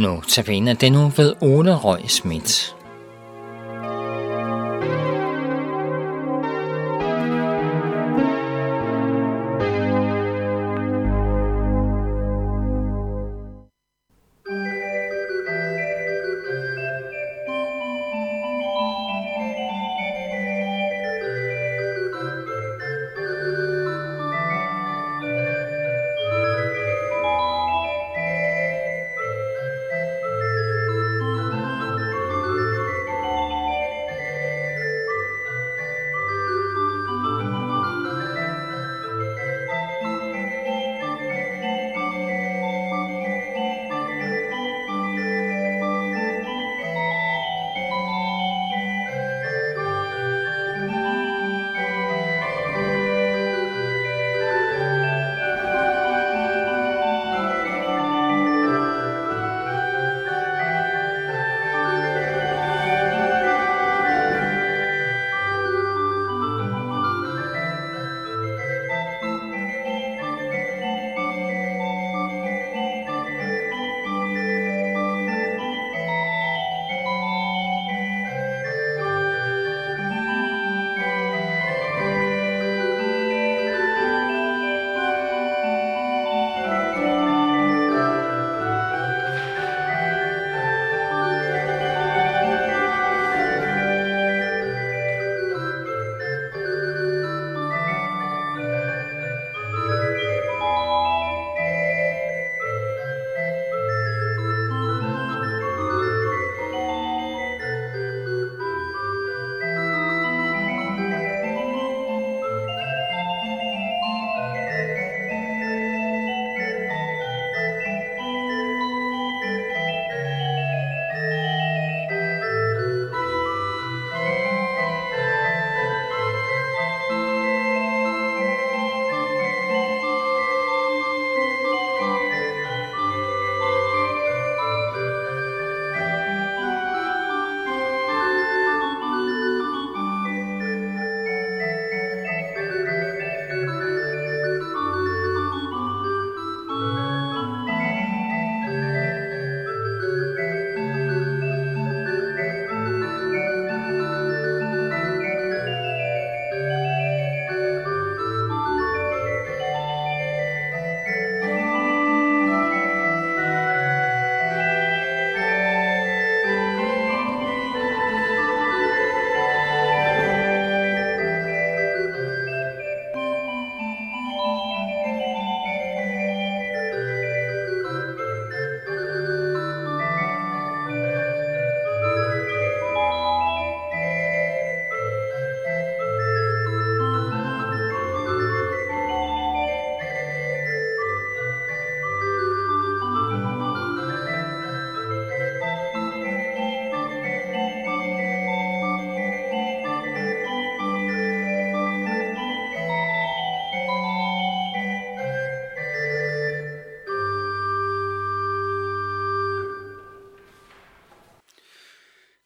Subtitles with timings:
[0.00, 2.79] Nu tabiner den nu ved Ole Røg Schmidt.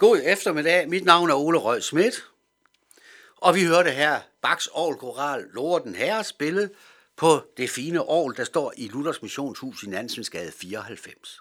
[0.05, 0.89] God eftermiddag.
[0.89, 2.25] Mit navn er Ole Røg Schmidt.
[3.37, 5.45] Og vi hørte her Bachs Aarhus Koral
[5.85, 6.71] den Herre spille
[7.17, 11.41] på det fine Aarhus, der står i Luthers Missionshus i Nansensgade 94.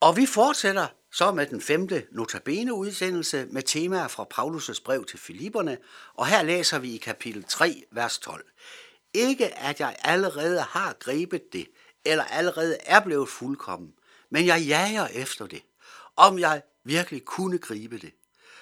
[0.00, 5.18] Og vi fortsætter så med den femte notabene udsendelse med temaer fra Paulus' brev til
[5.18, 5.78] Filipperne,
[6.14, 8.44] og her læser vi i kapitel 3, vers 12.
[9.14, 11.66] Ikke at jeg allerede har grebet det,
[12.04, 13.92] eller allerede er blevet fuldkommen,
[14.30, 15.62] men jeg jager efter det,
[16.20, 18.12] om jeg virkelig kunne gribe det,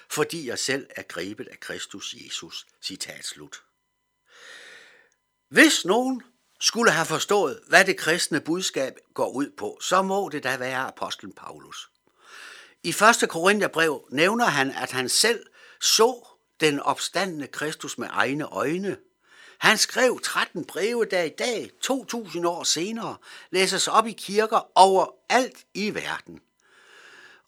[0.09, 2.65] fordi jeg selv er grebet af Kristus Jesus.
[2.81, 3.63] Citat slut.
[5.49, 6.23] Hvis nogen
[6.59, 10.87] skulle have forstået, hvad det kristne budskab går ud på, så må det da være
[10.87, 11.89] apostlen Paulus.
[12.83, 13.29] I 1.
[13.29, 15.45] Korintherbrev nævner han, at han selv
[15.81, 16.27] så
[16.59, 18.97] den opstandende Kristus med egne øjne.
[19.57, 23.17] Han skrev 13 breve, der i dag, 2000 år senere,
[23.51, 26.41] læses op i kirker overalt i verden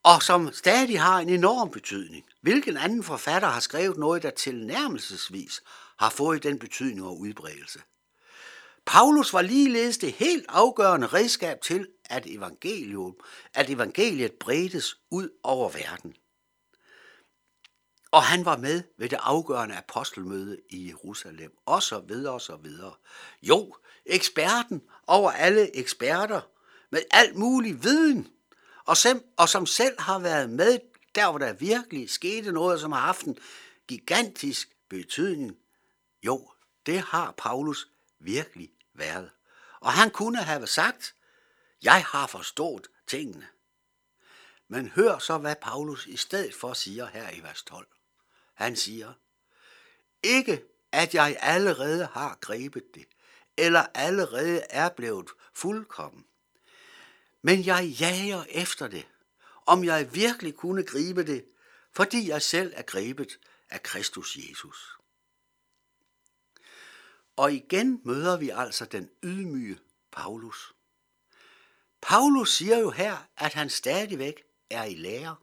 [0.03, 2.25] og som stadig har en enorm betydning.
[2.42, 5.63] Hvilken anden forfatter har skrevet noget, der tilnærmelsesvis
[6.00, 7.80] har fået den betydning og udbredelse?
[8.86, 13.15] Paulus var ligeledes det helt afgørende redskab til, at evangelium,
[13.53, 16.15] at evangeliet bredtes ud over verden.
[18.12, 22.56] Og han var med ved det afgørende apostelmøde i Jerusalem, og så videre, og så
[22.56, 22.94] videre.
[23.44, 23.75] Jo,
[24.06, 26.42] eksperten over alle eksperter,
[26.89, 28.27] med alt mulig viden,
[28.86, 30.80] og sem, og som selv har været med
[31.16, 33.38] der, hvor der virkelig skete noget, som har haft en
[33.88, 35.57] gigantisk betydning.
[36.24, 36.51] Jo,
[36.86, 37.88] det har Paulus
[38.19, 39.31] virkelig været.
[39.80, 41.16] Og han kunne have sagt,
[41.83, 43.48] jeg har forstået tingene.
[44.68, 47.88] Men hør så, hvad Paulus i stedet for siger her i vers 12.
[48.54, 49.13] Han siger,
[50.24, 53.06] ikke at jeg allerede har grebet det,
[53.57, 56.25] eller allerede er blevet fuldkommen.
[57.41, 59.07] Men jeg jager efter det,
[59.65, 61.45] om jeg virkelig kunne gribe det,
[61.93, 63.39] fordi jeg selv er grebet
[63.69, 64.97] af Kristus Jesus.
[67.35, 69.79] Og igen møder vi altså den ydmyge
[70.11, 70.73] Paulus.
[72.01, 75.35] Paulus siger jo her, at han stadigvæk er i lære.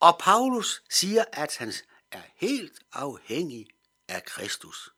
[0.00, 1.72] Og Paulus siger, at han
[2.10, 3.66] er helt afhængig
[4.08, 4.90] af Kristus.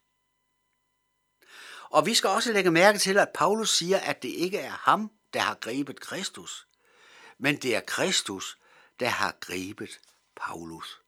[1.90, 5.17] Og vi skal også lægge mærke til, at Paulus siger, at det ikke er ham,
[5.34, 6.66] der har grebet Kristus,
[7.38, 8.58] men det er Kristus,
[9.00, 10.00] der har grebet
[10.36, 11.00] Paulus.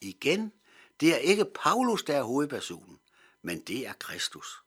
[0.00, 0.52] Igen,
[1.00, 3.00] det er ikke Paulus, der er hovedpersonen,
[3.42, 4.62] men det er Kristus.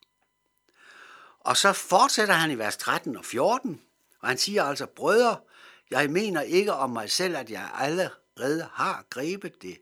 [1.39, 3.81] Og så fortsætter han i vers 13 og 14,
[4.19, 5.39] og han siger altså, brødre,
[5.91, 9.77] jeg mener ikke om mig selv, at jeg allerede har grebet det,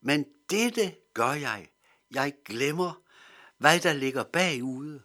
[0.00, 1.68] men dette gør jeg.
[2.10, 3.02] Jeg glemmer,
[3.58, 5.02] hvad der ligger bagude,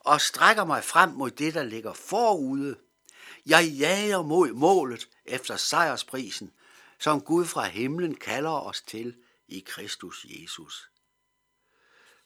[0.00, 2.76] og strækker mig frem mod det, der ligger forude.
[3.46, 6.52] Jeg jager mod målet efter sejrsprisen,
[6.98, 9.16] som Gud fra himlen kalder os til
[9.48, 10.90] i Kristus Jesus.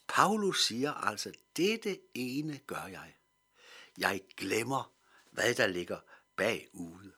[0.07, 3.15] Paulus siger altså, dette ene gør jeg.
[3.97, 4.91] Jeg glemmer,
[5.31, 5.99] hvad der ligger
[6.35, 7.11] bagude.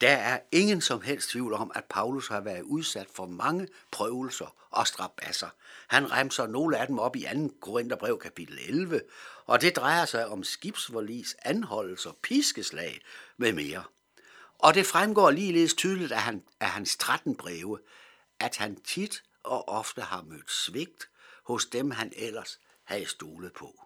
[0.00, 4.54] Der er ingen som helst tvivl om, at Paulus har været udsat for mange prøvelser
[4.70, 5.48] og strabasser.
[5.88, 7.54] Han remser nogle af dem op i 2.
[7.60, 9.00] Korintherbrev kapitel 11,
[9.46, 13.00] og det drejer sig om skibsforlis, anholdelser, piskeslag
[13.36, 13.84] med mere.
[14.58, 17.78] Og det fremgår ligeledes tydeligt af, han, af hans 13 breve,
[18.40, 21.08] at han tit og ofte har mødt svigt
[21.44, 23.84] hos dem, han ellers havde stolet på.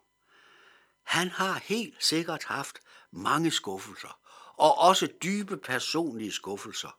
[1.02, 2.78] Han har helt sikkert haft
[3.10, 4.19] mange skuffelser,
[4.58, 6.99] og også dybe personlige skuffelser.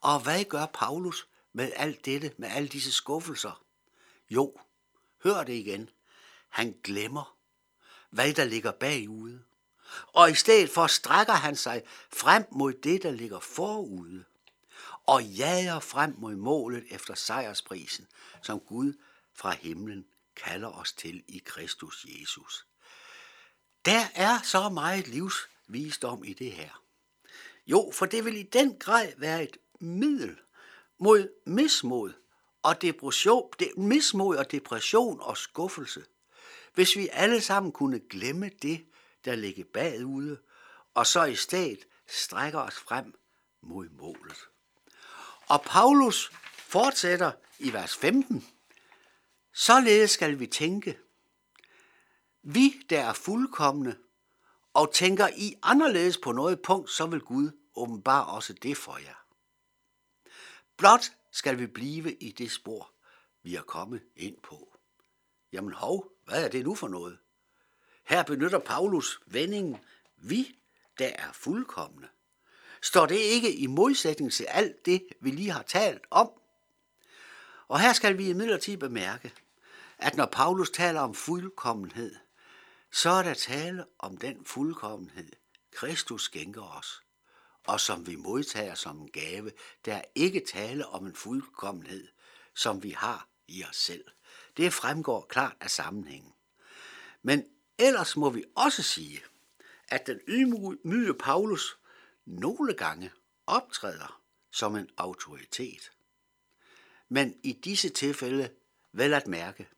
[0.00, 3.62] Og hvad gør Paulus med alt dette, med alle disse skuffelser?
[4.30, 4.56] Jo,
[5.24, 5.90] hør det igen.
[6.48, 7.36] Han glemmer,
[8.10, 9.42] hvad der ligger bagude.
[10.06, 11.82] Og i stedet for strækker han sig
[12.12, 14.24] frem mod det, der ligger forude,
[15.06, 18.06] og jager frem mod målet efter sejrsprisen,
[18.42, 18.92] som Gud
[19.34, 20.06] fra himlen
[20.36, 22.66] kalder os til i Kristus Jesus.
[23.84, 26.82] Der er så meget livs visdom i det her.
[27.66, 30.36] Jo, for det vil i den grad være et middel
[30.98, 32.12] mod mismod
[32.62, 36.04] og depression, det, mismod og depression og skuffelse.
[36.74, 38.86] Hvis vi alle sammen kunne glemme det,
[39.24, 40.38] der ligger bagude,
[40.94, 43.14] og så i stedet strækker os frem
[43.62, 44.48] mod målet.
[45.48, 48.46] Og Paulus fortsætter i vers 15.
[49.52, 50.98] Således skal vi tænke.
[52.42, 53.96] Vi, der er fuldkommende,
[54.80, 59.24] og tænker I anderledes på noget punkt, så vil Gud åbenbare også det for jer.
[60.76, 62.90] Blot skal vi blive i det spor,
[63.42, 64.76] vi er kommet ind på.
[65.52, 67.18] Jamen hov, hvad er det nu for noget?
[68.04, 69.76] Her benytter Paulus vendingen,
[70.16, 70.58] vi,
[70.98, 72.08] der er fuldkommende.
[72.82, 76.30] Står det ikke i modsætning til alt det, vi lige har talt om?
[77.68, 79.32] Og her skal vi imidlertid bemærke,
[79.98, 82.14] at når Paulus taler om fuldkommenhed,
[82.92, 85.32] så er der tale om den fuldkommenhed,
[85.72, 87.02] Kristus skænker os,
[87.66, 89.52] og som vi modtager som en gave.
[89.84, 92.08] Der er ikke tale om en fuldkommenhed,
[92.54, 94.04] som vi har i os selv.
[94.56, 96.32] Det fremgår klart af sammenhængen.
[97.22, 97.44] Men
[97.78, 99.22] ellers må vi også sige,
[99.88, 101.78] at den ydmyge Paulus
[102.24, 103.12] nogle gange
[103.46, 104.20] optræder
[104.50, 105.92] som en autoritet.
[107.08, 108.50] Men i disse tilfælde
[108.92, 109.68] vel at mærke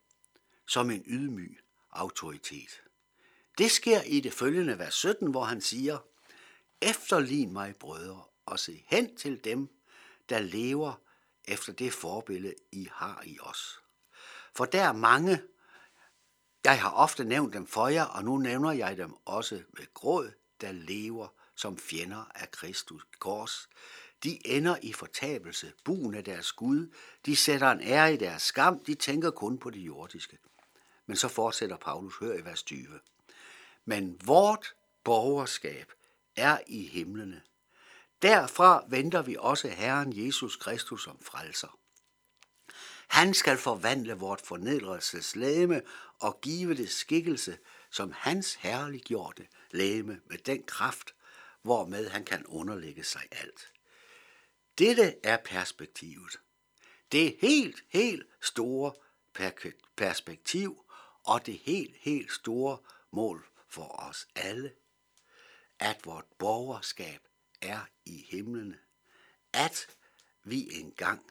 [0.67, 1.59] som en ydmyg
[1.91, 2.83] autoritet.
[3.57, 5.97] Det sker i det følgende vers 17, hvor han siger,
[6.81, 9.69] Efterlign mig, brødre, og se hen til dem,
[10.29, 10.93] der lever
[11.45, 13.79] efter det forbillede, I har i os.
[14.55, 15.41] For der er mange,
[16.63, 20.31] jeg har ofte nævnt dem for jer, og nu nævner jeg dem også med gråd,
[20.61, 23.69] der lever som fjender af Kristus kors.
[24.23, 26.93] De ender i fortabelse, buen af deres Gud,
[27.25, 30.37] de sætter en ære i deres skam, de tænker kun på det jordiske.
[31.05, 32.99] Men så fortsætter Paulus, hør i vers 20.
[33.85, 35.91] Men vort borgerskab
[36.35, 37.41] er i himlene.
[38.21, 41.79] Derfra venter vi også Herren Jesus Kristus som frelser.
[43.07, 45.81] Han skal forvandle vort fornedrelseslæme
[46.19, 47.57] og give det skikkelse
[47.91, 51.15] som hans herliggjorte læme med den kraft,
[51.61, 53.71] hvormed han kan underlægge sig alt.
[54.77, 56.39] Dette er perspektivet.
[57.11, 58.93] Det helt, helt store
[59.95, 60.85] perspektiv
[61.23, 62.77] og det helt, helt store
[63.11, 64.71] mål for os alle,
[65.79, 67.19] at vort borgerskab
[67.61, 68.77] er i himlene,
[69.53, 69.87] at
[70.43, 71.21] vi engang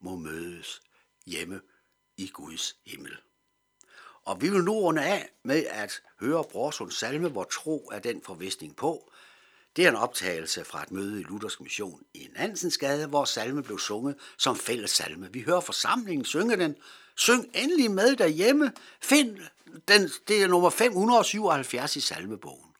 [0.00, 0.82] må mødes
[1.26, 1.60] hjemme
[2.16, 3.16] i Guds himmel.
[4.24, 8.22] Og vi vil nu runde af med at høre Brorsons salme, hvor tro er den
[8.22, 9.12] forvisning på.
[9.76, 13.78] Det er en optagelse fra et møde i Luthersk Mission i Nansensgade, hvor salme blev
[13.78, 15.32] sunget som fælles salme.
[15.32, 16.76] Vi hører forsamlingen synge den.
[17.18, 18.72] Syng endelig med derhjemme.
[19.02, 19.38] Find
[19.88, 22.74] den, det er nummer 577 i salmebogen.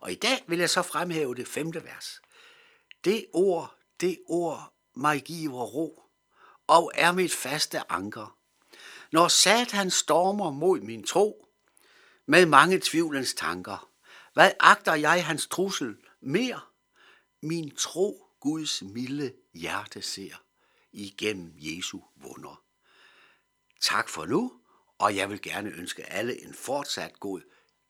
[0.00, 2.20] Og i dag vil jeg så fremhæve det femte vers.
[3.04, 6.02] Det ord, det ord mig giver ro,
[6.66, 8.36] og er mit faste anker.
[9.12, 11.48] Når Satan stormer mod min tro,
[12.26, 13.90] med mange tvivlens tanker,
[14.32, 16.60] hvad agter jeg hans trussel mere?
[17.42, 20.42] Min tro Guds milde hjerte ser
[20.92, 22.65] igennem Jesu vunder.
[23.80, 24.52] Tak for nu,
[24.98, 27.40] og jeg vil gerne ønske alle en fortsat god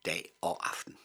[0.06, 0.98] dag og aften.